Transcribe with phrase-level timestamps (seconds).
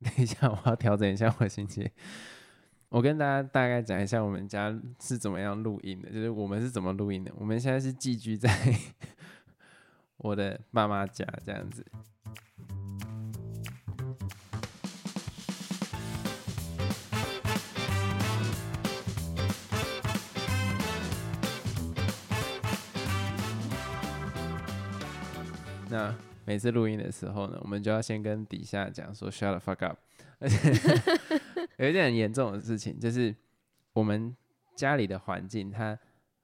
[0.04, 1.88] 等一下，我要调整一下我心情。
[2.88, 7.32] 我跟大家大概讲一下我们家是怎么样录音的，就是我们是怎么录音的。
[7.36, 8.50] 我们现在是寄居在
[10.16, 11.84] 我的爸妈家这样子。
[26.50, 29.96] 每次录音的时候呢，我们就要先跟底下讲说 “shut the fuck up”，
[30.40, 30.72] 而 且
[31.76, 33.32] 有一件很严重的事情，就是
[33.92, 34.36] 我们
[34.74, 35.96] 家里的环境，它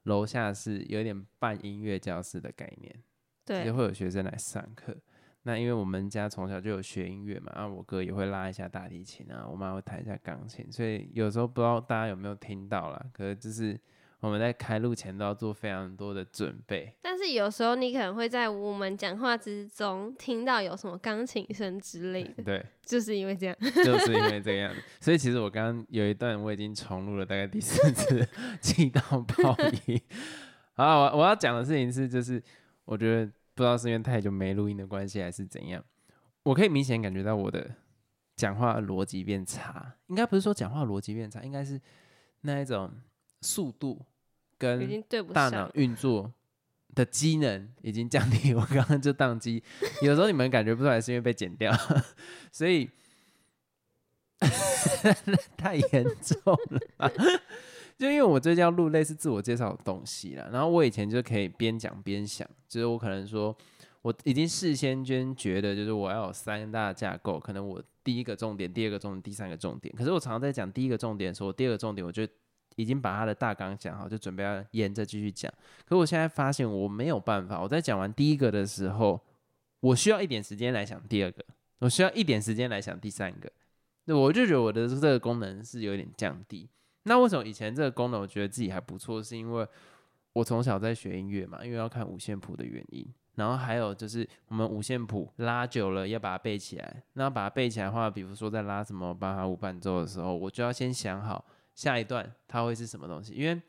[0.03, 2.95] 楼下是有点半音乐教室的概念，
[3.43, 4.95] 对，就会有学生来上课。
[5.41, 13.77] 那因为我们家从小就有学音乐嘛，然后我哥也会拉一下大提琴啊，我妈会弹一下钢琴，所以有时候不知道大家有没有听到啦，可是就是。
[14.27, 22.43] 我们在开录前都要做非常多的准备，但是有时候你可能会在我们讲话之中听到有什么钢琴声之类的。
[22.43, 24.81] 对，就是因为这样， 就是因为这个样子。
[24.99, 28.27] 所以其实我刚刚有一段我已经重录了，大概第四次，
[28.59, 30.01] 气到爆音。
[30.73, 32.43] 好，我我要讲的事情是，就是
[32.83, 35.81] 我觉得不知道是因为太久没录音的关系，还是怎样，
[36.43, 37.65] 我可以明显感觉到我的
[38.35, 39.95] 讲话逻辑变差。
[40.07, 41.79] 应该不是说讲话逻辑变差，应该是
[42.41, 42.91] 那一种。
[43.39, 44.03] 速度
[44.57, 46.33] 跟大脑运作
[46.95, 49.63] 的机能已经降低， 我刚刚就宕机。
[50.01, 51.71] 有时候你们感觉不出来，是因为被剪掉，
[52.51, 52.89] 所以
[55.55, 57.11] 太严重了。
[57.97, 63.55] 就因为我最近要录类似自我介绍的东西了，然后我以前就可以边讲边想，就是我可能说
[64.01, 69.93] 我已经事先先觉得，就是我要有三大架构，可能我第一个重点、第二个重点、第三个重点。
[69.95, 72.33] 可是我常常在讲第一个重点的时候，第二个重点，我觉得。
[72.77, 75.51] 已经把他的大纲讲好，就准备要沿着继续讲。
[75.83, 79.19] 可我现在发现我没有办法，我在讲完第一个的时候，
[79.79, 81.43] 我需要一点时间来想第二个，
[81.79, 83.51] 我需要一点时间来想第三个。
[84.05, 86.69] 那我就觉得我的这个功能是有点降低。
[87.03, 89.23] 那为什么以前这个功能我觉得自己还不错？
[89.23, 89.67] 是因为
[90.33, 93.03] 我从小在学音乐嘛，因为要看五线谱的原因，
[93.35, 97.03] 然后还有就是我们五线谱拉久了要把它背起来。
[97.13, 101.43] 那把它背起来的话，比如说在拉什么巴哈五伴奏的时候，我就要先想好。
[101.77, 103.33] 下一段它会是什么东西？
[103.33, 103.61] 因为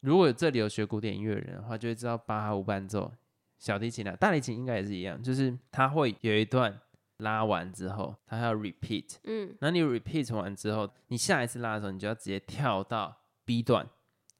[0.00, 3.12] 如果这里有学古典音乐人的话，就会知道巴哈无伴奏、
[3.58, 6.80] 小提琴啊、大提琴应该也是一样，就是它会有一段
[7.18, 9.18] 拉完之后，它要 repeat。
[9.22, 13.88] 嗯，那你 repeat 完之后，你下一次拉的时候，你就要直接跳到 B 段。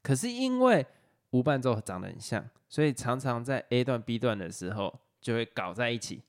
[0.03, 0.85] 可是因为
[1.31, 6.21] 无伴奏长得很像，所以常常在 A 段、B 段的时候就会搞在一起。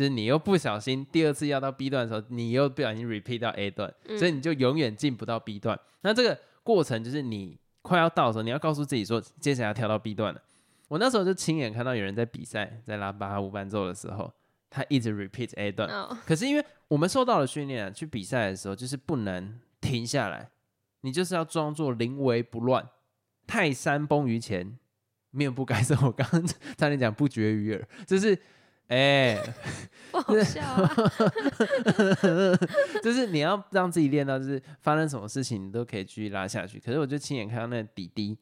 [0.00, 5.78] 就是你又不小心第二次要到 B 段的时候，你又不小心 repeat 到 A 段，所以你就永远进不到 B 段。
[6.00, 10.40] 那这个过程就是你快要到的时候，你要告诉自己说，接下来要跳到 B 段了。
[10.88, 14.32] 我那时候就亲眼看到有人在比赛，在拉巴哈无伴奏的时候，
[14.70, 15.86] 他一直 repeat A 段。
[16.26, 20.48] 可是因为我们受到了训练，去比赛的时候就是不能停下来，
[21.02, 22.88] 你就是要装作临危不乱，
[23.46, 24.78] 泰山崩于前
[25.30, 25.94] 面不改色。
[26.06, 26.46] 我刚刚
[26.78, 28.38] 差点讲不绝于耳，就是。
[28.90, 29.40] 哎，
[30.10, 30.90] 不好笑啊！
[33.02, 36.80] 就是你要让自己练到，就是发生什么事情你都可以继续拉下去。
[36.80, 38.36] 可是我就亲眼看到那弟弟，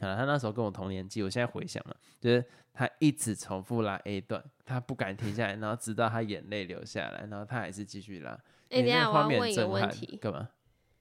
[0.00, 8.38] 啊，他那时候跟我同年纪，我现在回想了，就是他一直重复拉 A 段，他不敢停下来，然后直到他眼泪流下来，然后他还是继续拉。
[8.68, 10.50] 哎，等下我要问一个问题，干嘛？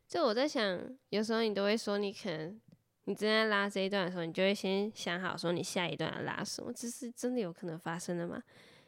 [0.07, 0.79] 就我在想，
[1.09, 2.57] 有时候你都会说，你可能
[3.03, 8.41] 你正在拉这一段的时候，你就会先想好说你下一段要拉什么，这是真的有可能发生的吗？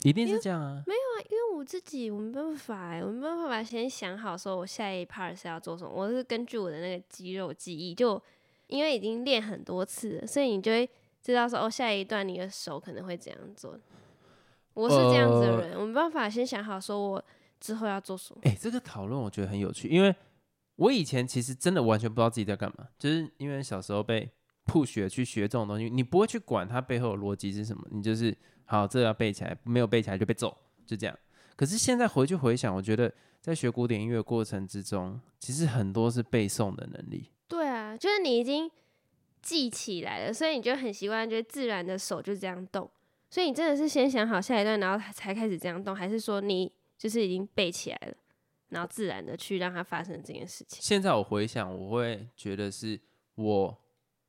[0.03, 0.83] 一定是这样啊！
[0.85, 8.21] 没有啊，因为我自己我没办法哎，我没办法先想好说我下一 part 是要做什么，我是根据我的那个肌肉记忆，就
[8.67, 10.89] 因为已经练很多次了，所以你就会
[11.21, 13.77] 知道说哦，下一段你的手可能会怎样做。
[14.73, 17.25] 我是这样子的人，我没办法先想好说我
[17.59, 18.41] 之后要做什么。
[18.43, 20.15] 哎，这个讨论我觉得很有趣，因为
[20.75, 24.29] 我以前其实真的完全不知道自己在干嘛，就是因为小时候被。
[24.69, 28.37] 不学去学这种东西，你不会去管它背后的逻辑是什么，你就是
[28.69, 30.55] 好，这要背起来，没有背起来就被揍，
[30.85, 31.17] 就这样。
[31.55, 33.11] 可是现在回去回想，我觉得
[33.41, 37.31] 在学古典音乐过程之中，其实很多是背诵的能力。
[37.47, 38.69] 对啊，就是你已经
[39.41, 42.89] 记起来了，所以你就很习惯，就自然的手就这样动。
[43.29, 48.13] 所以你真的是先想好下一段，然后才开始这样动，还是说你就是已经背起来了，
[48.69, 50.79] 然后自然的去让它发生这件事情？
[50.81, 52.99] 现在我回想，我会觉得是
[53.35, 53.77] 我。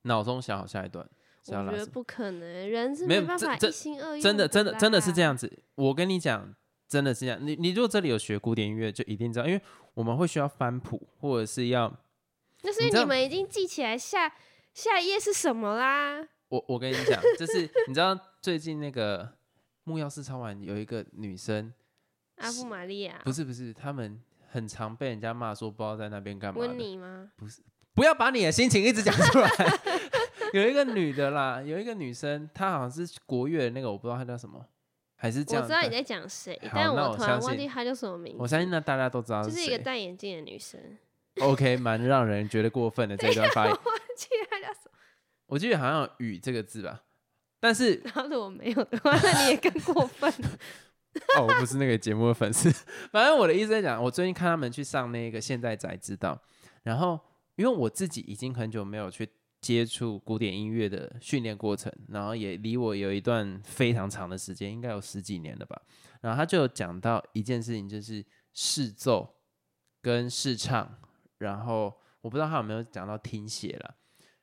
[0.02, 1.06] 脑中想好下一段，
[1.46, 4.20] 我觉得不可能，人是没办法一心二用。
[4.20, 5.50] 真的，真的，真的是这样子。
[5.76, 6.55] 我跟你讲，
[6.88, 7.38] 真的是这样。
[7.40, 9.62] 你，你如果这里有学古典音乐，就一定知道，因为
[9.94, 11.94] 我们会需要翻谱，或者是要。
[12.62, 14.35] 那是你们已经记起来下
[14.75, 16.26] 下一页是什么啦。
[16.49, 19.37] 我我跟你讲，就是 你知道最近那个
[19.85, 21.73] 木曜四超玩有一个女生，
[22.37, 26.67] 阿布玛利亚，不是不是，他们很常被人家骂说不知道在那边干嘛的。
[26.67, 27.31] 温妮吗？
[27.94, 29.49] 不要把你的心情一直讲出来。
[30.55, 34.65] 有一个女的啦，有一个女生，她好像是国乐的那个，我不知道她叫什么，
[35.17, 35.62] 还是这样。
[35.62, 38.39] 我知道你在讲谁，但我突然忘记她叫什么名字。
[38.41, 39.79] 我相信那大家都知道就是是一个。
[39.79, 40.81] 戴眼镜的女生
[41.41, 43.73] ，OK，蛮让人觉得过分的这一段发言。
[43.85, 44.91] 忘记她叫什么。
[45.47, 47.03] 我记得好像有“雨”这个字吧，
[47.59, 50.33] 但是然后如果没有的话，那你也更过分。
[51.37, 52.71] 哦，我不是那个节目的粉丝。
[53.11, 56.41] 反正我的意思在讲，我最近看他们去上那个现在才知道，
[56.83, 57.19] 然后
[57.56, 59.29] 因为我自己已经很久没有去
[59.60, 65.81] 接触古典音乐的训练过程，然后也离我有一段非常长的时间，应该有十几年了吧。
[66.20, 69.37] 然后他就有讲到一件事情，就是试奏
[70.00, 70.99] 跟试唱，
[71.38, 73.94] 然后我不知道他有没有讲到听写了。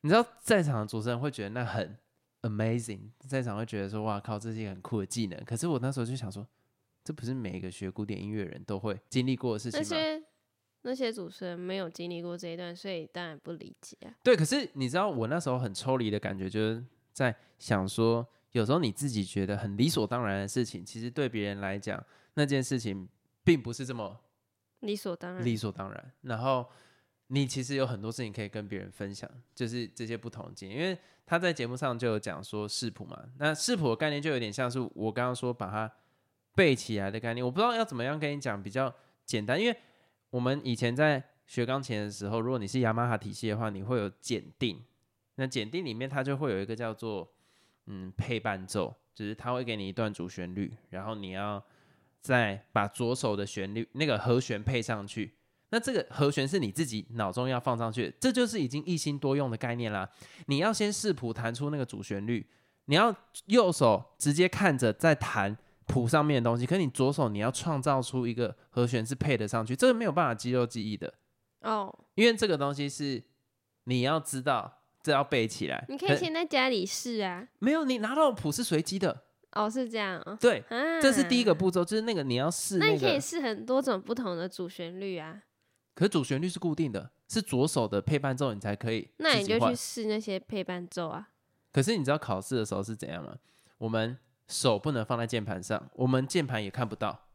[0.01, 1.97] 你知道在场的主持人会觉得那很
[2.41, 5.44] amazing，在场会觉得说哇靠，这是一个很酷的技能。
[5.45, 6.47] 可是我那时候就想说，
[7.03, 10.25] 这不是每一个学古典音乐人都会经历过的事情吗？
[10.87, 14.13] 那些主持人没有经历过这一段，所以当然不理解啊。
[14.21, 22.01] 对，可是你知道我那时候很抽离的感觉，就是在想说，有时候你自己觉得很理所当然的事情，其实对别人来讲，
[22.35, 23.09] 那件事情
[23.43, 24.15] 并不是这么
[24.81, 25.43] 理所当然。
[25.43, 26.11] 理所当然。
[26.21, 26.63] 然后
[27.27, 30.77] 你其实有很多事情可以跟别人分享，就是这些不同的经验。
[30.79, 30.95] 因为
[31.25, 35.91] 他在节目上就有讲说视谱嘛，那视谱的概念就有点像是我刚刚说把它
[36.53, 37.43] 背起来的概念。
[37.43, 38.93] 我不知道要怎么样跟你讲比较
[39.25, 39.75] 简单，因为
[40.35, 44.83] 我们以前在学钢琴的时候，如果你是雅马哈体系的话，你会有检定。
[45.35, 47.31] 那检定里面它就会有一个叫做
[47.85, 51.63] 嗯配伴奏，就是它会给你一段主旋律，然后你要
[52.19, 55.35] 再把左手的旋律那个和弦配上去。
[55.69, 60.09] 那这个和弦是你自己脑中要放上去，这就是已经一心多用的概念啦。
[60.47, 62.45] 你要先视谱弹出那个主旋律，
[62.87, 63.15] 你要
[63.45, 71.13] 右手直接看着在弹谱上面的东西，可你左手你要创造出一个和弦是配得上去，这个没有办法肌肉记忆的，
[71.61, 73.23] 哦，因为这个东西是
[73.85, 75.85] 你要知道，这要背起来。
[75.87, 77.47] 你可以先在家里试啊。
[77.59, 80.37] 没有你拿到的谱是随机的，哦，是这样哦。
[80.41, 81.53] 对，啊，这是第一个。
[81.53, 85.43] 步骤，就是那个你要试那那你可以，试很多种不同的主旋律啊。
[85.93, 91.29] 可是主旋律是固定的，是左手的配伴奏你才可以那你就去试那些配伴奏啊。
[91.71, 93.35] 可是你知道考试的时候是怎样吗？
[93.77, 94.17] 我们
[94.47, 97.27] 手不能放在键盘上，我们键盘也看不到。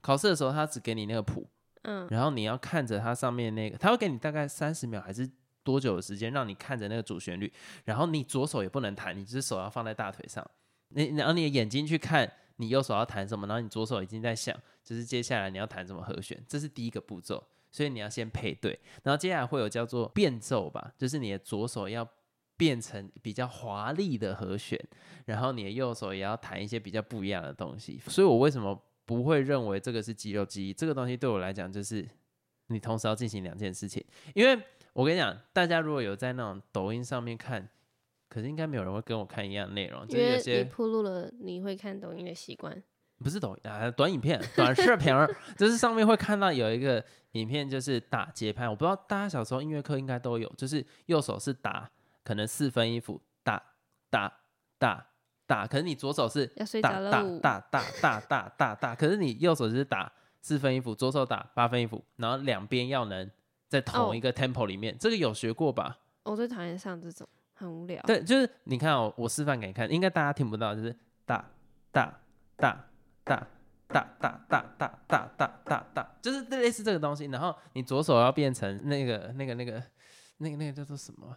[0.00, 1.46] 考试的时候，他只给你那个谱，
[1.82, 5.30] 嗯，然后你要看着它上面那个，他会给你大概三十秒还是
[5.62, 7.52] 多久的时间，让你看着那个主旋律。
[7.84, 10.48] 然后你左手也不能弹，你只是手要放在大腿上，
[10.88, 17.42] 你然后你的眼睛去看你右手要弹什么，然后你左手已经在想，就是接下来你要弹什么和弦，这是第一个步骤。
[17.72, 22.04] 所以你要先配对，然后接下来会有叫做变奏吧，就是你的左手要
[22.60, 24.78] 变成比较华丽的和弦，
[25.24, 27.98] 然后你的右手也要弹一些比较不一样的东西。
[28.06, 30.74] 所以我为什么不会认为这个是肌肉记忆？
[30.74, 32.06] 这个东西对我来讲就是
[32.66, 34.04] 你同时要进行两件事情。
[34.34, 34.62] 因为
[34.92, 37.66] 我跟你讲，大家如果有在那种抖音上面看，
[38.28, 42.76] 可是应该没有人会跟我看一样的内容，就是有些铺路了你会看抖音的习惯。
[43.24, 45.26] 不是抖音啊，短影片、短视频儿，
[45.56, 47.02] 就是上面会看到有一个
[47.32, 48.68] 影片，就是打节拍。
[48.68, 51.90] 我不知道大家小时候音乐课应该都有，就是右手是打
[52.22, 53.62] 可能四分音符，打
[54.10, 54.32] 打
[54.78, 55.06] 打
[55.46, 56.46] 打，可是你左手是
[56.80, 63.28] 打打打打打打打打，可是你右手就是打四分音符，左手打八分音符，然后两边要能
[63.68, 65.98] 在同哦一个 tempo 里面，这个有学过吧？
[66.24, 68.00] 我最讨厌上这种，很无聊。
[68.02, 71.44] 对，就是你看哦，我示范给你看，应该大家听不到，就是打
[71.90, 72.20] 打
[72.56, 72.86] 打
[73.24, 73.46] 打
[73.88, 77.24] 打打打打打打打打，就是类似这个东西。
[77.26, 79.82] 然后你左手要变成那个那个那个
[80.38, 81.36] 那个那个叫做什么？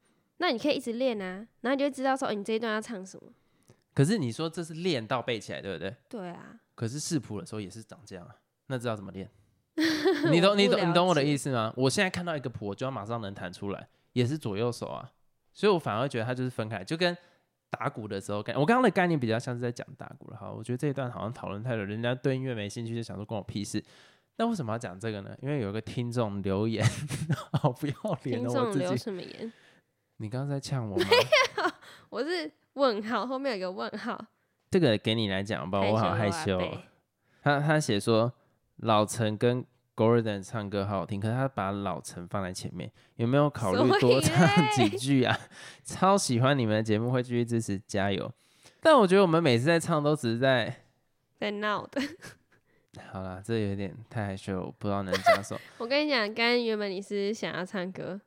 [0.41, 3.31] 那你可以一直练啊，然后你就知道说，哦，你这一段要唱什么。
[3.93, 5.95] 可是你说这是练到背起来，对不对？
[6.09, 9.29] 对啊，可是视谱的时候也是长这样啊，那知道怎么练？
[10.31, 11.51] 你懂你懂你懂我的意思？
[11.51, 11.71] 吗？
[11.77, 15.11] 我现在看到一个谱，我就要马上能弹出来，也是左右手啊，
[15.53, 17.15] 所以我反而觉得它就是分开，就跟
[17.69, 20.37] 打鼓的时候概，我刚刚的概念比较像是在讲打鼓了。
[20.37, 23.83] 哈，我觉得这一段好像讨论太多，人家对音乐没兴趣，就想说关我屁事。
[24.37, 25.37] 那为什么要讲这个呢？
[25.41, 26.83] 因为有一个听众留言，
[27.61, 27.93] 好不要
[28.23, 29.03] 脸听哦，我众留自己。
[29.03, 29.53] 什么言？
[30.21, 31.05] 你刚刚在呛我吗？
[32.11, 34.23] 我是问号，后面有个问号，
[34.69, 36.61] 这个给你来讲吧，我好害羞。
[37.41, 38.31] 他他写说，
[38.75, 45.35] 老陈跟 Gordon 唱歌好好听，可是他把老陈放在前面，有没有考虑多唱几句啊？
[45.83, 48.31] 超喜欢你们的节目，会继续支持，加油！
[48.79, 50.83] 但我觉得我们每次在唱都只是在，
[51.39, 51.99] 在闹的。
[53.11, 55.59] 好啦，这有点太害羞了，我不知道能讲什么。
[55.79, 58.21] 我跟你讲，刚刚原本你是想要唱歌，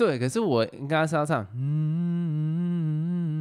[0.00, 2.80] 对，可是我应该是要唱，嗯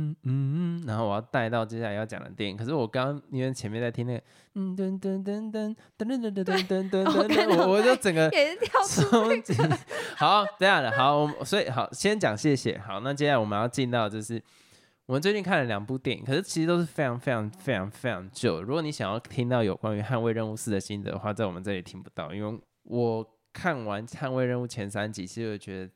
[0.09, 2.57] 嗯嗯，然后我要带到接下来要讲的电影。
[2.57, 4.21] 可是我刚刚因为前面在听那个，
[4.55, 9.53] 嗯噔噔噔噔噔噔噔噔噔噔 我看到噔，我我就整个也是跳出冲击。
[10.17, 12.77] 好，这样的好，我们所以好，先讲谢谢。
[12.77, 14.43] 好，那接下来我们要进到就是
[15.05, 18.61] 我们最近看了两部电影，可是其实都是非常非常非常非常旧。
[18.61, 25.89] 如果你想要听到有关于《捍卫任务四》的心得的话，在我们这里听不到，因为我看完《捍卫任务》前三集，其实我觉得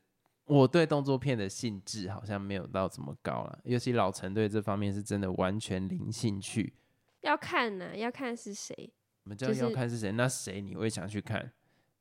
[0.46, 6.74] 我对动作片的兴致好像没有到这么高了，尤其老陈对这方面是真的完全零兴趣。
[7.22, 8.92] 要看呢、要看是谁，
[9.24, 11.52] 我们就就是要看是谁，那谁你会想去看？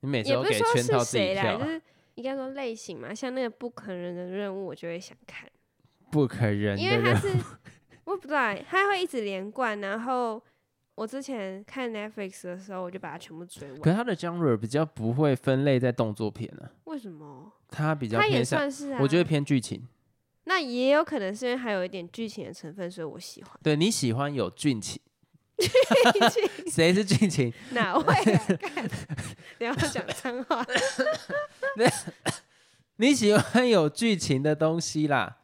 [0.00, 1.82] 你每次都给圈套是自己跳就，是
[2.16, 5.48] 应该说类型嘛，像那个不可能的任务，我就会想看，
[6.10, 7.28] 不可人的人因为它是
[8.04, 10.42] 我不知道欸，它会一直连贯，然后
[10.94, 13.80] 我之前看 Netflix 的时候，我就把它全部追完。
[13.80, 17.50] 可是它的 genre 比较不会分类在动作片呢、为什么？
[17.70, 19.86] 它比较它也偏向，算是啊，我觉得偏剧情。
[20.44, 23.52] 那也有可能是因为还有一点剧情的成分，所以我喜欢。
[23.62, 25.00] 对你喜欢有 剧情，
[26.66, 27.52] 谁是剧情？
[27.70, 28.46] 哪位啊？
[28.60, 28.88] 干
[29.56, 30.66] 不要讲脏话。
[32.96, 35.38] 你喜欢有剧情的东西啦。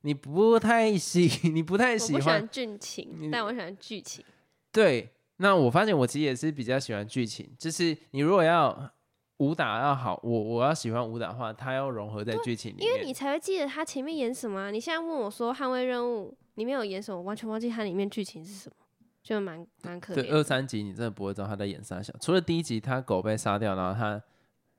[0.00, 4.24] 你不太喜，你不太我喜欢不喜欢剧情，但我喜欢剧情。
[4.74, 8.92] 对，那我发现我其实也是比较喜欢剧情，就是你如果要
[9.36, 12.86] 武打要好，我我要喜欢武打的话，它要融合在剧情里面。
[12.86, 18.76] 因为你才会记得他前面演什么啊、你现在问我说《捍卫任务》里面有演什么，我完全忘记它里面剧情是什么，
[19.22, 20.34] 就蛮蛮可对怜的。
[20.36, 22.12] 二三集，你真的不会知道他在演啥小。
[22.20, 24.22] 除了第一集他狗被杀掉，然后他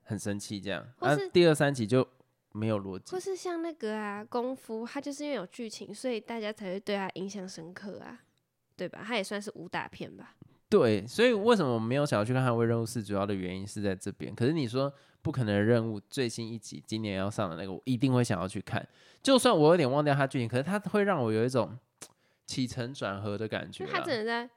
[0.04, 2.08] 很生气这样，啊或是，第二三集就
[2.52, 3.20] 没有逻辑或。
[3.20, 8.22] 是像那个啊，功夫，它就是因为有剧情，所以大家才会对它印象深刻啊，
[8.76, 9.02] 对吧？
[9.06, 10.36] 它也算是武打片吧。
[10.68, 14.34] 对，所以为什么我没有想要去看《捍卫任务四》，主要的原因是在这边。
[14.34, 14.92] 可是你说
[15.22, 18.86] 不可能的任务最新一集今年要上的那个，我一定会想要去看。
[19.22, 21.78] 就算我有点忘掉它剧情，可是它会让我有一种
[22.46, 24.06] 起承转合的感觉就他啦。
[24.06, 24.50] 真的在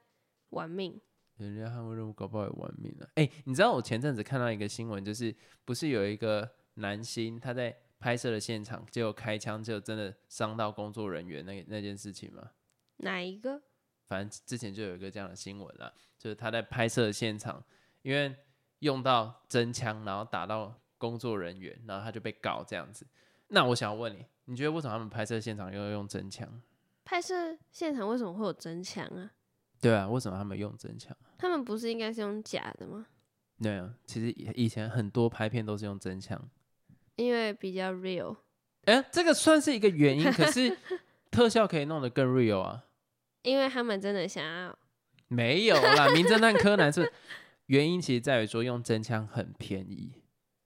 [0.49, 0.99] 玩命，
[1.37, 3.07] 人家捍卫任务搞不好也玩命了。
[3.15, 5.33] 哎、你知道我前阵子看到一个新闻，就是
[5.63, 12.51] 不是有一个男星他在拍摄的现场，结果开枪，就真的伤到工作人员那那件事情吗？
[12.97, 13.61] 哪一个？
[14.09, 17.63] 反正之前就有一个这样的新闻啦，就是他在拍摄现场，
[18.01, 18.35] 因为
[18.79, 23.05] 用到真枪，然后打到工作人员，然后他就被告这样子。
[23.49, 26.61] 那我想要问你，你觉得为什么他们拍摄现场要用真枪？
[27.05, 29.31] 拍摄现场为什么会有真枪啊？
[29.79, 31.15] 对啊，为什么他们用真枪？
[31.37, 33.05] 他们不是应该是用假的吗？
[33.61, 36.49] 对啊，其实以以前很多拍片都是用真枪。
[37.15, 38.35] 因为比较 real。
[38.85, 40.75] 哎、这个算是一个原因，可是
[41.29, 42.85] 特效可以弄得更 real 啊。
[43.43, 44.77] 因为他们真的想要，
[45.27, 47.11] 没有啦，名侦探柯南是
[47.67, 50.11] 原因，其实在于说用真枪很便宜，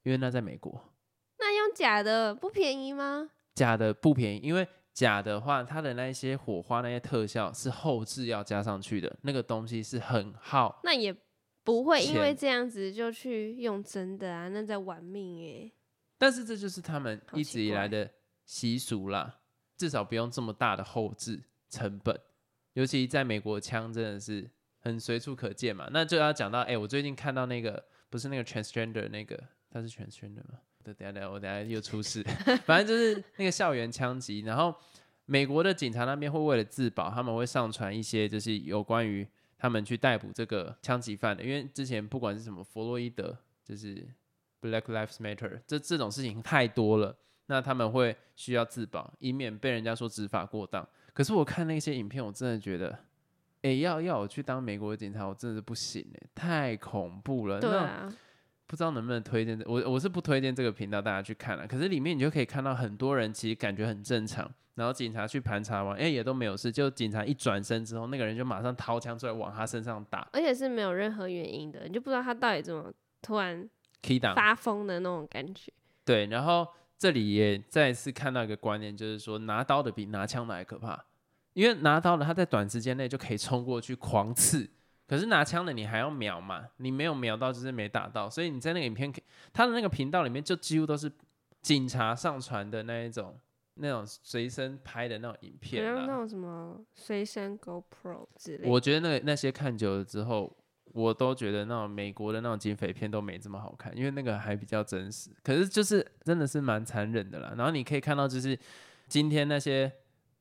[0.03, 0.93] 因为那在美国，
[1.37, 3.29] 那用假的不便宜吗？
[3.55, 10.79] 假的不便宜，因为假的话，它的那一些火花那些特效是后置要加上去的，那个东西是很耗。
[10.83, 11.15] 那也
[11.63, 15.71] 不会因为钱这样子就去用真的啊，那在玩命哎、
[16.17, 18.09] 但是这就是他们一直以来的
[18.45, 19.39] 习俗啦，
[19.77, 22.19] 至少不用这么大的后置成本，
[22.73, 24.49] 尤其在美国枪真的是
[24.79, 25.87] 很随处可见嘛。
[25.91, 30.59] 那就要讲到，哎、我最近看到那个不是那个 transgender 那个，他是 transgender 吗？
[30.83, 32.21] 等下等下，我等下又出事，
[32.65, 34.75] 反正就是那个校园枪击，然后
[35.25, 39.25] 美国的警察那边会为了自保，他们会上传一些就是有关于
[39.57, 44.05] 他们去逮捕这个枪击犯的，因为之前不管是什么弗洛伊德，就是
[44.61, 47.15] Black Lives Matter 这这种事情太多了，
[47.45, 50.85] 那他们会需要自保，以免被人家说执法过当。
[51.13, 52.97] 可是我看那些影片，我真的觉得，
[53.61, 57.59] 哎、要要我去当美国的警察，我真的是不行哎、太恐怖了。
[57.61, 58.13] 那对啊，
[58.67, 72.91] 不知道能不能推荐这我我是不推荐这个频道大家去看了、可是里面你就可以看到很多人其实感觉很正常，然后警察去盘查完，哎、也都没有事，就警察一转身之后，那个人就马上掏枪出来往他身上打而且是没有任何原因的，你就不知道他到底怎么
[73.21, 73.69] 突然。
[74.35, 75.71] 发疯的那种感觉。
[76.03, 76.67] 对，然后
[77.03, 81.03] 这里也再次看到一个观念，就是说拿刀的比拿枪的还可怕，
[81.51, 84.69] 因为拿刀的他在短时间内就可以冲过去狂刺，
[85.05, 89.19] 可是拿枪的你还要瞄嘛，你没有瞄到就是没打到，所以你在那个影片可，
[89.51, 91.11] 他的那个频道里面就几乎都是
[91.61, 93.37] 警察上传的那一种
[93.73, 95.97] 那种随身拍的那种影好片啦。
[95.97, 98.69] 像那种什么随身 GoPro 之类的。
[98.69, 100.55] 我觉得那个那些看久了之后，
[100.93, 105.31] 我都觉得那种美国的那种警匪片都没这么好看，因为那个还比较真实。
[105.43, 107.53] 可是就是真的是蛮残忍的啦。
[107.57, 108.57] 然后你可以看到，就是
[109.07, 109.91] 今天那些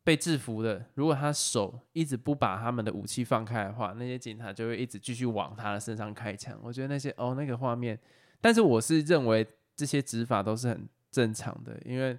[0.04, 6.58] 被制服的，如果他手一直不把他们的武器放开的话，那些警察就会一直继续往他的身上开枪。
[6.62, 7.98] 我觉得那些哦那个画面，
[8.40, 12.18] 但是我是认为这些执法都是很正常的，因为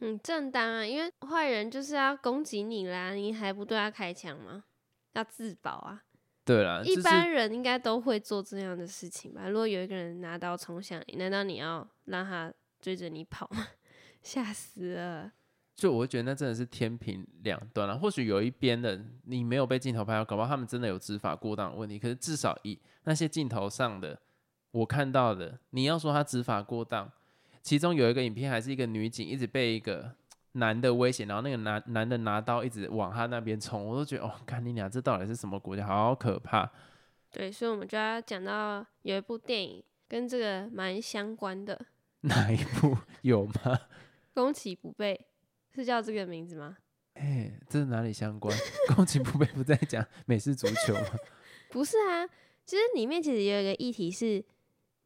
[0.00, 4.64] 嗯正当啊，因为坏人就是要攻击你啦，你还不对他开枪吗？
[5.12, 6.02] 要自保啊。
[6.50, 9.48] 对啦，一般人应该都会做这样的事情吧？
[9.48, 13.68] 如果有一个人拿刀冲向你，难道你要让他追着你跑吗？
[14.20, 15.30] 吓死了！
[15.76, 22.00] 就我会觉得那真的是天平两端了、或许有一边的你没有被镜头拍到，搞不好他们真的有执法过当的问题。
[22.00, 24.20] 可是至少以那些镜头上的
[24.72, 27.08] 我看到的，你要说他执法过当，
[27.62, 30.12] 其中有一个影片还是一个女警一直被一个
[30.52, 36.70] 男的威胁，然后那个男男的拿刀一直往他那边冲，我都觉得哦，看你俩这到底是什么国家，好可怕。
[37.30, 41.76] 对，所以我们就要讲到有一部电影跟这个蛮相关的，
[42.28, 43.78] 《哪一部有吗？
[44.34, 45.26] 攻其不备》
[45.76, 46.76] 是叫这个名字吗？
[47.14, 48.56] 哎，这是哪里相关？
[48.96, 51.06] 攻其不备不在讲美式足球吗？
[51.70, 52.26] 不是啊，
[52.64, 54.44] 其实里面其实有一个议题是，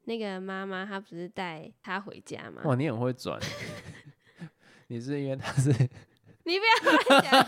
[0.04, 2.62] 那个妈妈她不是带他回家吗？
[2.64, 3.38] 哇，你很会转。
[4.88, 5.70] 你是因为他是
[6.44, 7.46] 你不要乱讲，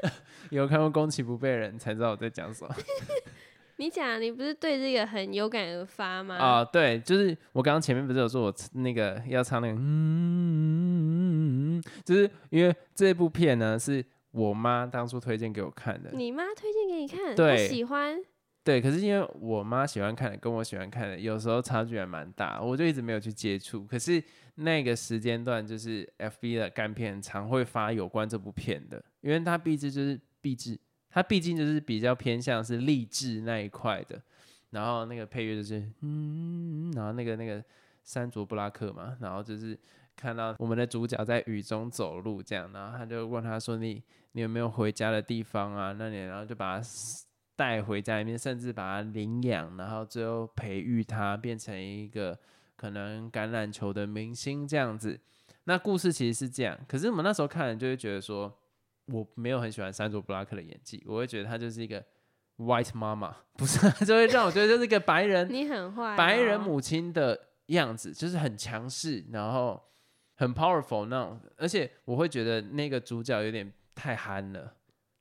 [0.50, 2.74] 有看过宫崎不备人才知道我在讲什么
[3.76, 6.36] 你讲你不是对这个很有感而发吗？
[6.36, 18.16] 啊、对，就是我刚刚前面不是有说我那个要唱那个嗯，就是因为这部片呢是我妈当初推荐给我看的，你妈推荐给你看，对我喜欢。
[18.64, 23.84] 对，可是因为我妈喜欢看的跟我喜欢看的有时候差距还蛮大，我就一直没有去接触。
[23.84, 24.22] 可是
[24.54, 30.80] 那个时间段就是 F B 的干片常会发有关这部片的，因为它毕竟就是励志，
[31.10, 34.20] 它毕竟就是比较偏向是励志那一块的。
[34.70, 37.62] 然后那个配乐就是嗯，然后那个那个
[38.02, 39.78] 山卓布拉克嘛，然后就是
[40.16, 45.94] 看到我们的主角在雨中走路这样，然后他就问他说你你有没有回家的地方啊？
[45.98, 46.84] 那你然后就把他
[47.56, 52.38] 带回家里面，甚至把它领养，然后最后培育它变成一个
[52.76, 55.20] 可能橄榄球的明星这样子。
[55.64, 58.52] 那故事其实是这样，可是我们那时候看人就会觉得说，
[59.06, 62.04] 我没有很喜欢山卓布拉克的演技，我会觉得他就是一个
[62.58, 69.82] white mama，不是， 就会让我觉得就是一个白人 你很坏、白人，母亲的样子，就是很强势，然后
[70.34, 74.74] 很 powerful 那种，而且我会觉得那个主角有点太憨了，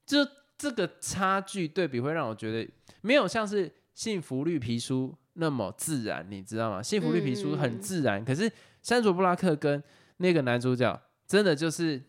[0.06, 0.18] 就
[0.64, 2.66] 这个差距对比会让我觉得
[3.02, 6.80] 没有像是《幸福绿皮书》那么自然，你知道吗？
[6.84, 8.50] 《幸福绿皮书》很嗯自然，可是
[8.82, 9.84] 山卓布拉克跟
[10.18, 10.98] 那个男主角
[11.28, 12.02] 真的就是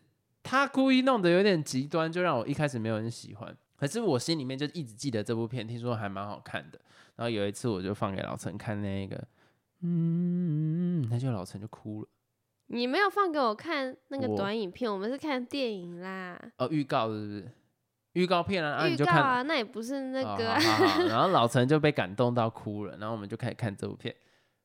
[0.45, 3.57] 他故意弄得有点极端，就让我一开始没有人喜欢。
[3.77, 6.81] 可是我心里面就一直记得这部片，听说还蛮好看的。
[7.17, 9.21] 然后有一次我就放给老陈看那个，
[9.81, 12.09] 嗯，那就老陈就哭了。
[12.69, 17.51] 你没有放给我看那个短影片，我们是看电影啦，哦，预告是不是？
[18.15, 24.15] 预告片啊，预就看告啊，那也不是那哦个啊、好好好 然后老陈就被感动到哭了，然后我们就开始看这部片。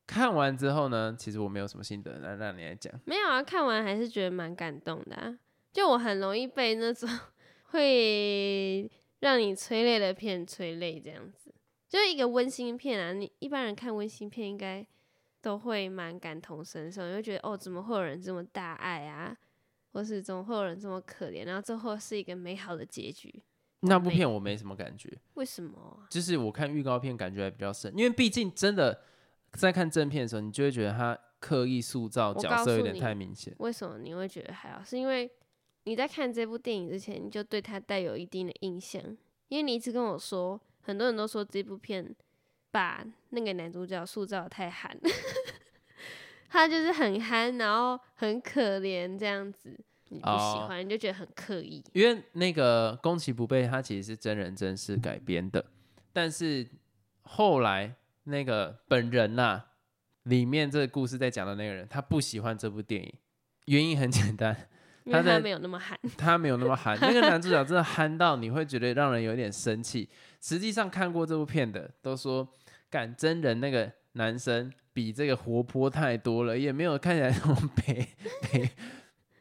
[0.08, 2.92] 看完之后呢，其实我没有什么心得，那让你来讲。
[3.06, 5.38] 没有啊，看完还是觉得蛮感动的、啊。
[5.72, 7.08] 就我很容易被那种
[7.66, 11.54] 会让你催泪的片催泪，这样子，
[11.88, 13.14] 就是一个温馨片啊。
[13.14, 14.84] 你一般人看温馨片应该
[15.42, 19.36] 都会蛮感同身受，你会觉得哦，怎么会有人这么大爱啊，
[19.92, 23.42] 或是怎么会有人这么可怜，然后最后是一个美好的结局。
[23.82, 26.08] 那部片我没什么感觉，为什么啊？
[26.10, 29.02] 就是我看预告片感觉还比较深，因为毕竟真的
[29.54, 33.56] 在看正片的时候，你就会觉得他刻意塑造角色有点太明显。
[33.60, 34.84] 为什么你会觉得还好？
[34.84, 35.32] 是因为
[35.86, 39.02] 你在看这部电影之前，你就对他带有一定的印象，
[39.48, 42.14] 因为你一直跟我说，很多人都说这部片
[42.70, 45.00] 把那个男主角塑造的太憨，
[46.50, 51.84] 他就是很憨，然后很可怜这样子，你不喜哦欢，你就觉得很刻意。
[51.94, 55.64] 因为那个宫崎不备，它其实是真人真事改编的，
[56.12, 56.68] 但是
[57.22, 59.64] 后来那个本人呐、
[60.24, 63.14] 里面这个故事在讲的那个人，他不喜欢这部电影，
[63.66, 64.56] 原因很简单，
[65.06, 70.10] 他他没有那么憨， 他没有那么憨，那个男主角真的憨到你会觉得让人有点生气。
[70.42, 72.48] 实际上看过这部片的都说，
[72.90, 78.06] 敢真人那个男生比这个活泼太多了，也没有看起来那种北
[78.52, 78.70] 北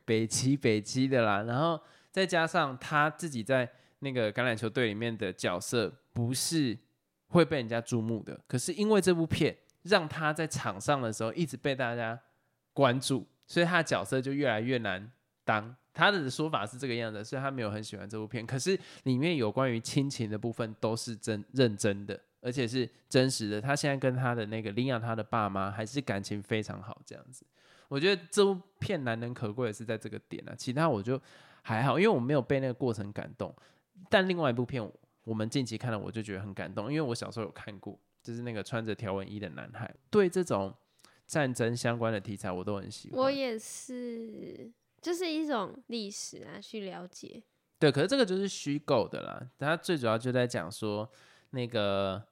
[0.05, 1.43] 北齐北齐的啦。
[1.43, 1.81] 然后
[2.13, 3.69] 再加上他自己在
[3.99, 6.79] 那个橄榄球队里面的角色不是
[7.27, 12.17] 会被人家注目的，可是因为这部片让他在场上的时候一直被大家
[12.73, 15.11] 关注，所以他的角色就越来越难
[15.43, 15.75] 当。
[15.93, 18.47] 他的说法是这个样子，所以他没有很喜欢这部片。
[18.47, 23.61] 可是里面有关于亲情的部分都是真认真的，而且是真实的。
[23.61, 27.47] 他现在跟他的那个领养他的爸妈还是感情非常好，这样子。
[27.89, 31.21] 我觉得这部片难能可贵的是在这个点啊，其他我就
[31.63, 33.55] 还好，因为我没有被那个过程感动。
[34.11, 34.87] 但另外一部片，
[35.25, 39.93] 我们近期看了，我就觉得很感动，因为我小时候有看过，就是那个穿着条纹衣的男孩。
[40.11, 40.75] 对这种
[41.27, 43.21] 战争相关的题材，我都很喜欢。
[43.21, 44.71] 我也是，
[45.01, 47.43] 就是一种历史啊，去了解。
[47.79, 49.51] 对，可是这个就是虚构的啦。
[49.59, 51.11] 它最主要就在讲说，
[51.51, 52.23] 那个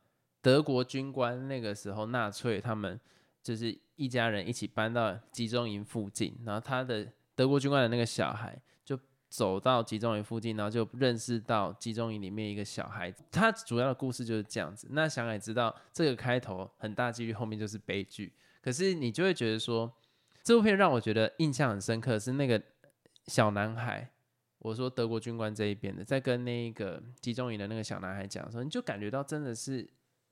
[0.41, 3.01] 德国军官那个时候纳粹他们
[3.43, 8.99] 就是一家人一起搬到集中营附近，然后他的德国军官的那个小孩就
[9.29, 13.25] 走到集中营附近，然后就认识到集中营里面一个小孩子。
[13.31, 14.89] 他主要的故事就是这样子。
[14.91, 18.33] 那想也知道，这个开头很大几率后面就是悲剧。
[18.61, 19.93] 可是你就会觉得说，
[20.43, 22.61] 这部片让我觉得印象很深刻是那个
[23.27, 24.11] 小男孩。
[24.67, 29.89] 我说德国军官这一边的，在跟那个集中营的那个小男孩讲的时候，你就感觉到真的是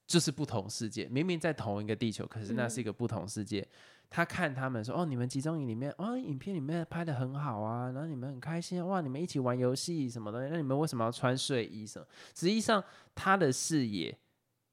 [0.09, 1.07] 就是不同世界。
[1.07, 3.65] 明明在同一个地球，可是那是一个不同世界。
[4.11, 11.87] 他看他们说：“哦，你们集中营里面，哦，影片里面拍的很好啊，然后你们很开心哇，你们一起玩游戏什么的，那你们为什么要穿睡衣？
[11.87, 12.07] 什么？
[12.35, 12.83] 实际上
[13.15, 14.19] 他的视野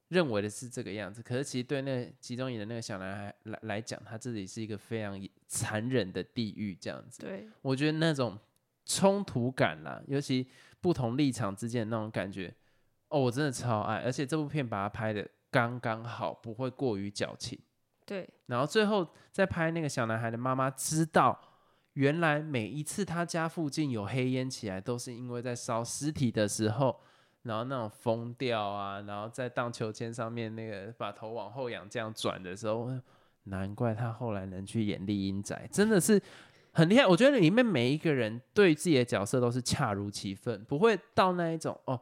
[0.07, 7.21] 认为的是这个样子，可是其实对那个集中营的那个小男孩来来讲，他自己是一个非常残忍的地狱，这样子。
[7.21, 8.35] 对，我觉得那种。
[8.85, 10.47] 冲突感啦，尤其
[10.79, 12.53] 不同立场之间的那种感觉，
[13.09, 17.57] 哦，我真的超爱，而且这部片把它拍的刚刚好，不会过于矫情。
[18.05, 21.39] 对，然后最后在拍那个小男孩的妈妈知道，
[21.93, 26.99] 原来每一次他家附近有黑烟起来，都是因为在烧尸体的时候，
[27.43, 32.91] 然后那种疯掉啊，然后在荡秋千上面那个把头往后仰这样转的时候，
[33.43, 36.21] 难怪他后来能去演丽英仔，真的是。
[36.73, 41.99] 很厉害，我觉得里面每一个人对自己的角色都是恰如其分，不会到那一种哦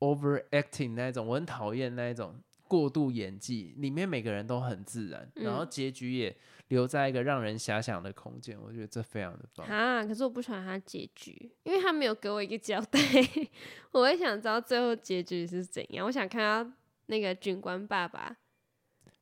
[0.00, 3.74] ，overacting 那一种，我很讨厌那一种过度演技。
[3.78, 6.36] 里面每个人都很自然，然后结局也
[6.68, 9.64] 留在一个让人遐想的空间，我觉得这非常的棒。
[9.68, 12.98] 啊，可是我不喜欢他结局，因为他没有给我一个交代，
[13.92, 16.04] 我也想知道最后结局是怎样。
[16.06, 16.72] 我想看到
[17.06, 18.36] 那个军官爸爸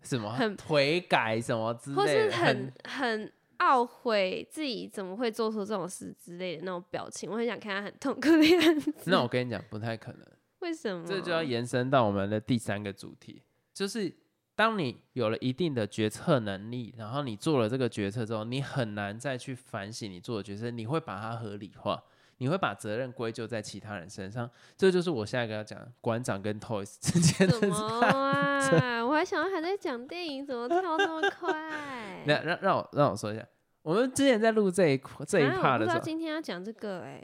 [0.00, 3.32] 什么很悔改什么之类的，或是很很。
[3.60, 8.92] 懊悔自己怎么会做出这种事之类的那种表情，我很想看他很痛苦的样子。
[9.06, 10.26] 那我跟你讲，不太可能。
[10.60, 11.06] 为什么？
[11.06, 13.42] 这就要延伸到我们的第三个主题，
[13.72, 14.14] 就是
[14.54, 22.02] 当你有了一定的决策能力，然后你做了这个决策之后，你很难再去反省你做的决策，你会把它合理化，
[22.38, 24.50] 你会把责任归咎在其他人身上。
[24.76, 27.58] 这就是我现在跟他讲馆长跟 Toys 之间的。
[27.58, 28.99] 什么啊？
[29.10, 32.22] 我还想还在讲电影，怎么跳那么快？
[32.26, 33.44] 那让让我让我说一下，
[33.82, 37.20] 我们之前在录这一块这一 part 的时候，今天要讲这个哎，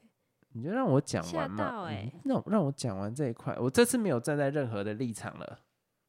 [0.54, 1.88] 你就让我讲完嘛，
[2.24, 3.56] 让让我讲完这一块。
[3.60, 5.60] 我这次没有站在任何的立场了，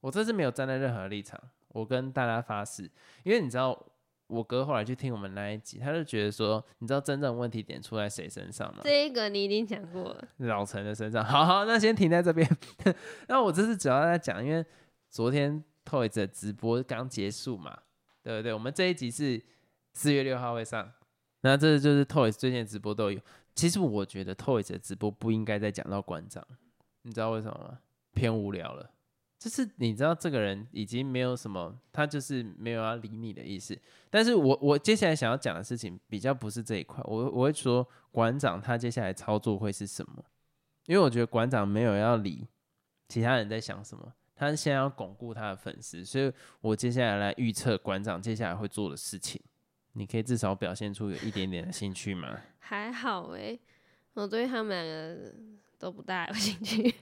[0.02, 2.90] 我这次没有站在任何立场，我跟大家发誓，
[3.22, 3.80] 因为你知道，
[4.26, 8.82] 我哥后来去听我们那一集，他就觉得说，你知道真正问题点出在谁身上吗？
[8.84, 11.24] 这一个你已经讲过了，老陈的身上。
[11.24, 12.50] 好好，那先停在这边。
[13.30, 14.66] 那我这次主要在讲，因为
[15.10, 17.80] 昨天 Toys 的直播刚结束嘛。
[18.24, 19.42] 对不对，我们这一集是
[19.94, 20.92] 四月六号会上，
[21.42, 23.18] 那这就是 Toys 最近直播都有。
[23.56, 26.46] 其实我觉得 Toys 的直播不应该再讲到馆长，
[27.04, 27.80] 你知道为什么吗？
[28.14, 28.92] 偏无聊了，
[29.40, 33.80] 就是你知道这个人已经没有什么，他就是没有要理你的意思。
[34.10, 40.22] 但是我我接下来想要讲的事情比较不是这一块，我我会说馆长他接下来操作会是什么？
[40.88, 42.46] 因为我觉得馆长没有要理
[43.08, 44.14] 其他人在想什么。
[44.38, 49.42] 他现在要巩固他的粉丝，所以我接下来来预测馆长接下来会做的事情。
[49.94, 52.40] 你可以至少表现出有一点点的兴趣吗？
[52.60, 53.58] 还好哎，
[54.14, 55.34] 我对他们两个
[55.80, 56.94] 都不大有兴趣。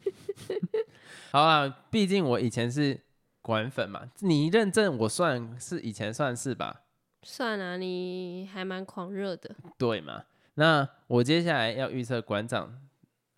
[1.32, 2.98] 好啊，毕竟我以前是
[3.42, 6.84] 馆粉嘛，你认证我算是以前算是吧？
[7.24, 9.54] 算啊，你还蛮狂热的。
[9.78, 10.24] 对嘛？
[10.54, 12.80] 那我接下来要预测馆长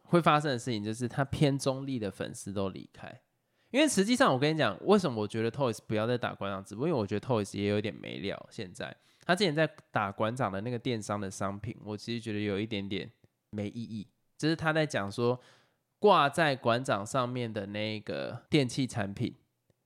[0.04, 3.22] 会发生的事情，就是他偏中立的粉丝都离开。
[3.70, 6.88] 因为实际上，我跟你讲，为什么我觉得 Toys 不要再打馆长直播？
[6.88, 8.48] 因为我觉得 Toys 也有点没料。
[8.50, 13.12] 现在他之前在打馆长的那个电商的商品，我其实觉得有一点点
[13.50, 14.08] 没意义。
[14.38, 15.38] 就是他在讲说，
[16.00, 19.36] 挂在馆长上面的那个电器产品，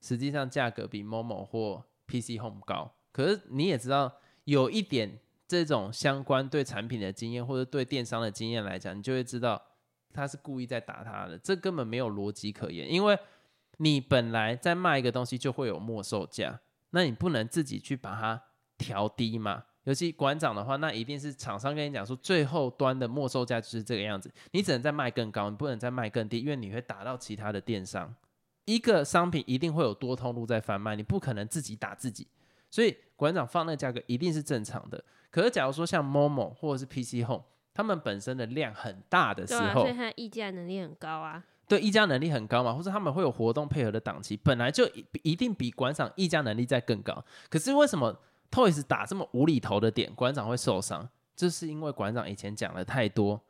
[0.00, 2.94] 实际上价格比 Momo 或 PC Home 高。
[3.10, 4.12] 可是你也知道，
[4.44, 5.18] 有一点
[5.48, 9.60] 这种相关对产品的经验或者对电商的经验来讲，你就会知道
[10.12, 11.36] 他是故意在打他的。
[11.36, 13.18] 这根本没有逻辑可言，因为。
[13.78, 18.42] 你本来在卖一个东西就会有末售价，那你不能自己去把它
[18.76, 19.64] 调低嘛？
[19.84, 28.14] 尤其馆长的话，那一定是厂商跟你讲说，最后端的末售价就是这个样子，你只能再卖更高，你不能再卖更低，因为你会打到其他的电商。
[28.64, 32.28] 一个商品一定会有多通路在贩卖，你不可能自己打自己，
[32.70, 35.02] 所以馆长放那个价格一定是正常的。
[35.32, 37.42] 可是假如说像 Momo 或者是 PC Home，
[37.74, 41.42] 他们本身的量很大的时对啊，候所以，它的议价能力很高啊。
[41.72, 47.24] 对议价能力很高嘛，或者他们会有活动配合的档期，本来就一一定比馆长议价能力在更高。
[47.48, 48.14] 可是为什么
[48.50, 51.08] Toys 打这么无厘头的点，馆长会受伤？
[51.34, 53.40] 就是因为馆长以前讲了太多，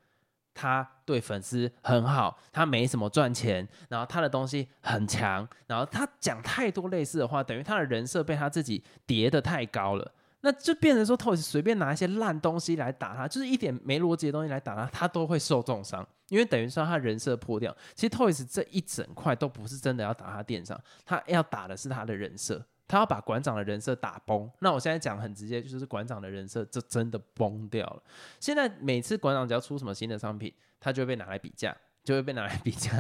[0.55, 10.13] 他对粉丝很好，他没什么赚钱，然后他的东西很强，然后他讲太多类似的话，等于他的人设被他自己叠得太高了。
[10.45, 17.75] 那就变成说，Toys 随便拿一些烂东西来打他，就是一点没逻辑的东西来打他，他都会受重伤，因为等于说他人设破掉。
[17.95, 24.51] 其实 Toys 这一整块都不是真的要打他店上，他要打的是他的人设，他要把馆长的人设打崩。
[24.59, 28.03] 那我现在讲很直接，就是馆长的人设这真的崩掉了。
[28.41, 31.73] 现在每次馆长只要出什么新的商品，他就会被拿来比价。
[32.05, 32.91] 就会被拿来比价，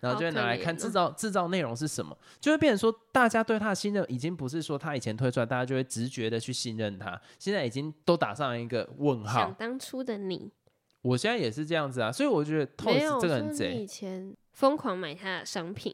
[0.00, 9.54] 然后就会拿来看制造制造内容是什么，就会变成说，大家对他的信任已经不是说他以前推出来，大家就会直觉的去信任他，现在已经都打上一个问号想。
[9.54, 10.50] 当初的你，
[11.00, 13.86] 我现在也是这样子啊，所以我觉得没有 Toys 这个很说你贼以。
[13.86, 15.92] 前疯狂买他的商品，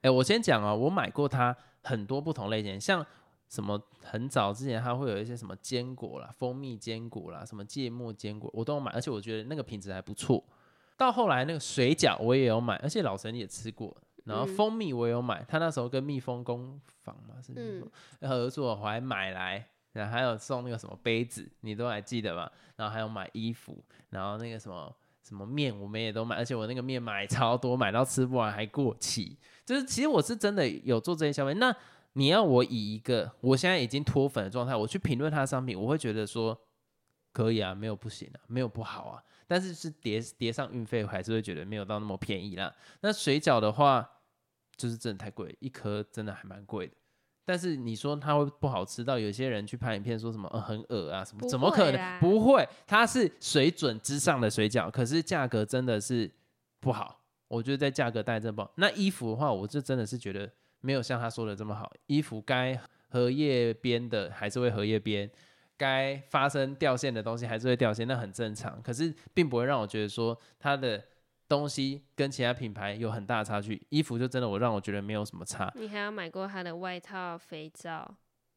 [0.00, 3.04] 哎、我先讲啊，我买过他很多不同类型，像
[3.50, 10.42] 什么很早之前它会有一些什么坚果啦、蜂蜜坚果啦、什么芥末坚果，我都有买，而且我觉得那个品质还不错。
[11.02, 13.96] 到后来那个水饺我也有买，而且老陈也吃过。
[14.24, 22.50] 然后嗯蜂蜜我有买，他那时候跟蜜蜂工坊嘛是蜜蜂合作，我还买来，然后还有送那个什么杯子，你都还记得吧？
[22.76, 29.36] 然后还有买衣服，然后那个什么什么面我们也都买，而且我那个面买超多，买到吃不完还过期。
[29.66, 31.54] 就是其实我是真的有做这些消费。
[31.54, 31.74] 那
[32.12, 36.56] 你要我以一个我现在已经脱粉的状态，我去评论他的商品，我会觉得说
[37.32, 39.22] 可以啊，没有不行啊，没有不好啊。
[39.46, 42.74] 但是是叠叠上运费，我还是会觉得没有到那么便宜啦。
[43.00, 44.08] 那水饺的话，
[44.76, 46.94] 就是真的太贵，一颗真的还蛮贵的。
[47.44, 52.66] 但是你说它会不好吃到有些人去拍影片说什么、呃、很恶啊什么，怎么可能不会？
[52.86, 56.30] 它是水准之上的水饺，可是价格真的是
[56.78, 57.20] 不好。
[57.48, 58.72] 我觉得在价格带真的不好。
[58.76, 60.50] 那衣服的话，我就真的是觉得
[60.80, 61.92] 没有像他说的这么好。
[62.06, 65.28] 衣服该荷叶边的还是会荷叶边，
[65.76, 68.80] 该发生掉线的东西还是会掉线，那很正常。
[68.82, 71.02] 可是并不会让我觉得说它的
[71.48, 73.84] 东西跟其他品牌有很大的差距。
[73.88, 78.14] 衣服就真的我让我觉得没有什么差，你还要买过它的外套、肥皂，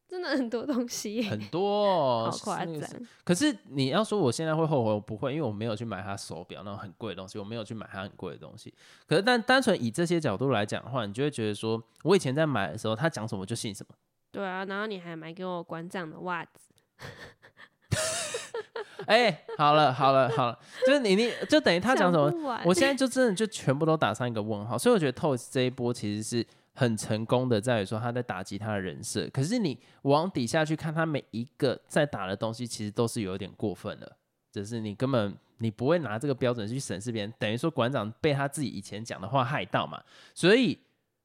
[0.08, 2.80] 真的很多东西，很多、哦，好夸张。
[3.24, 8.72] 可是你要说我现在会后悔，我不会，因为我没有去买它手表那种很贵的东西，我没有去买它很贵的东西。
[9.06, 13.94] 可是但单纯以这些角度来讲的话，你就会觉得说，我以前在买的时候，他讲什么就信什么。
[14.30, 16.65] 对啊，然后你还买给我馆长的袜子，
[19.06, 29.28] 哎、好了好了好了，就是你你就等于他讲什么，我现在就真的就全部都打上一个问号，所以我觉得 Toys 这一波其实是很成功的，在于说他在打击他的人设。
[29.30, 34.16] 可是你往底下去看，他每一个在打的东西，其实都是有点过分了，
[34.50, 40.02] 只是你根本你不会拿这个标准去审视别人，等于说馆长被他自己以前讲的话害到嘛。
[40.34, 40.76] 所以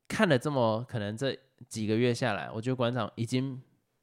[0.07, 1.35] 看了这么可能这
[1.67, 3.59] 几个月下来，我觉得馆长已经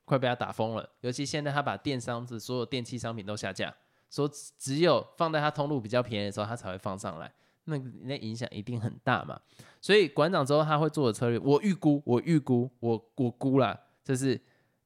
[0.09, 3.75] 快被他打疯了，尤其现在他把电商的所有电器商品都下架。
[4.11, 7.31] 说只有放在他通路比较便宜的时候，他才会放上来，
[7.64, 9.38] 那那影响一定很大嘛。
[9.83, 14.40] 所以馆长之后他会做的策略，我预估，我预估，我我估啦，就是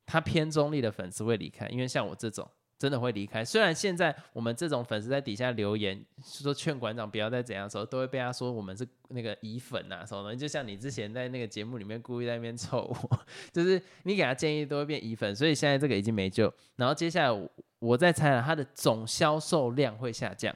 [0.04, 2.50] 他偏中立的粉丝会离开，因为像我这种
[2.82, 3.44] 真的会离开。
[3.44, 13.20] 虽然现在我们这种粉丝在底下留言说劝馆长不要再怎样的时候，都会被他说我们是那个乙粉啊什么的，就像你之前在那个节目里面故意在那边臭我，
[13.54, 16.52] 就是你给他建议都会变乙粉，所以现在这个已经没救。
[16.74, 20.52] 然后接下来我我再猜了，它的总销售量会下降，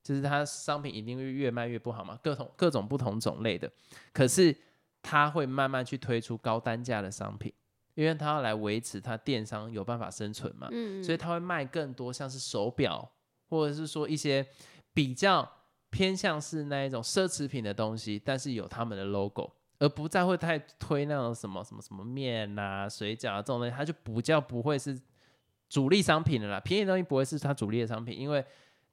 [0.00, 3.68] 就是它商品一定会越卖越不好嘛，各种各种不同种类的。
[4.12, 4.56] 可是
[5.02, 7.52] 它会慢慢去推出高单价的商品，
[7.94, 13.10] 因为他要来维持他电商有办法生存嘛，嗯，所以他会卖更多像是手表，
[13.48, 14.46] 或者是说一些
[14.92, 15.48] 比较
[15.90, 19.52] 偏向是那一种奢侈品的东西，但是有他们的 logo。
[19.80, 24.98] 而不再会太推那种什么什么什么面啊、水饺啊这种东西，它就不叫不会是
[25.68, 26.60] 主力商品了啦。
[26.60, 28.42] 便宜的东西不会是它主力的商品，因为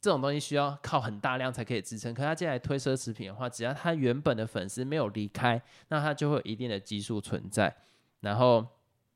[0.02, 2.12] 这种东西需要靠很大量才可以支撑。
[2.16, 7.74] 可他接下来推奢侈品的话，只要他原本的粉丝没有离开，那他就会有一定的基数存在。
[8.22, 8.66] 然后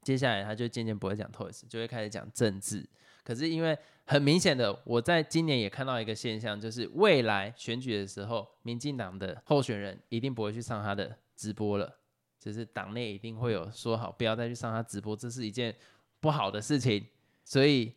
[0.05, 2.87] 接下来他就渐渐不会讲 Toys，就会开始讲政治。
[3.23, 11.91] 可是因为很明显的，我在今年也看到一个现象，就是未来选举的时候，民进党的候选人一定不会去上他的直播了，
[12.39, 15.75] 就是党内一定会有说好不要再去上他直播，这是一件
[16.19, 17.03] 不好的事情，
[17.43, 17.91] 所以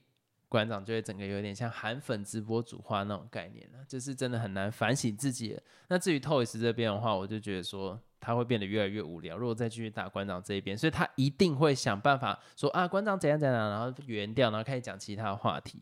[0.49, 5.62] 馆长就会整个有点像韩粉直播主化那种概念了，就是真的很难反省自己了。
[5.88, 9.37] 那至于 Toys 这边的话，我就觉得说他会变得越来越无聊。
[9.37, 15.81] 如果再继续打馆长这一边，所以他一定会想办法说啊，馆长怎样怎样，然后圆掉，然后开始讲其他的话题。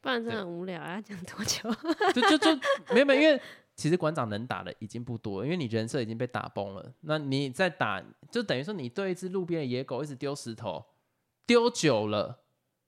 [0.00, 1.70] 不然真的很无聊，要讲多久？
[2.14, 2.60] 就就就
[2.94, 3.40] 没有没有，因为
[3.76, 6.92] 其实馆长能打的已经不多，因为你人设已经被打崩了。
[7.02, 10.84] 那你再打，就等于说你对一只路边的野狗一直丢石头，
[11.46, 12.40] 丢久了，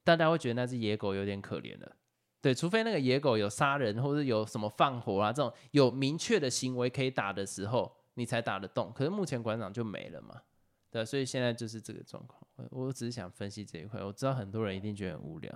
[0.05, 1.97] 大家会觉得那只野狗有点可怜了。
[2.41, 8.93] 对，除非那个野狗有杀人或者有什么放火啊这种有明确的行为可以打的时候，你才打得动。
[8.95, 10.43] 可是目前馆长就没了嘛，
[10.91, 12.41] 对，所以现在就是这个状况。
[12.57, 15.53] 我我只是想分析这一块，我知道很多人一定觉得很无聊。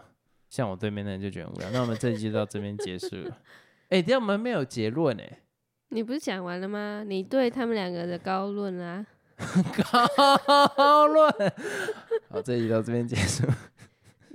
[0.49, 3.39] 像我对面的人就觉得无聊，那我们这一集就到这边结束了。
[3.89, 5.41] 哎，这样我们没有结论哎。
[5.89, 7.05] 你不是讲完了吗？
[7.07, 9.07] 你对他们两个的高论啊？
[9.93, 11.31] 高论。
[12.29, 13.45] 好，这一集到这边结束。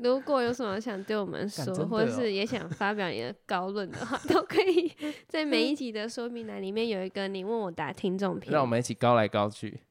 [0.02, 4.92] 如果有什么想对我们说，或者是也想发表你的高论的话，都可以
[5.28, 8.52] 在每一集的说明栏里面有一个你问我答听众评。
[8.56, 9.82] 让我们一起高来高去。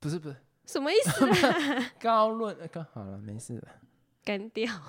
[0.00, 1.28] 不是不是，什么意思？
[2.00, 3.68] 高论，高好了，没事了。
[4.24, 4.72] 干掉。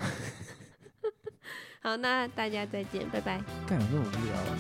[1.84, 3.42] 好，那大家再见，拜拜。
[3.68, 4.58] 干有这么无聊啊？